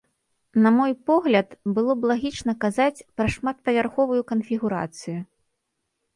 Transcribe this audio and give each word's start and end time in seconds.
На 0.63 0.69
мой 0.77 0.93
погляд, 1.09 1.47
было 1.75 1.93
б 1.99 2.11
лагічна 2.13 2.53
казаць 2.65 3.05
пра 3.21 3.27
шматпавярховую 3.35 4.19
канфігурацыю. 4.35 5.17